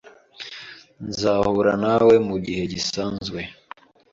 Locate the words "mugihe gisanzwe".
2.27-3.39